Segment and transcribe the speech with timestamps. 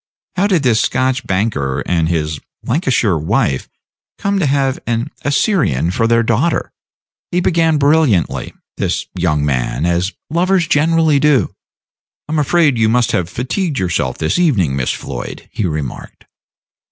[0.35, 3.69] "How did this Scotch banker and his Lancashire wife
[4.17, 6.71] come to have an Assyrian for their daughter?"
[7.29, 11.53] He began brilliantly, this young man, as lovers generally do.
[12.27, 16.25] "I am afraid you must have fatigued yourself this evening, Miss Floyd," he remarked.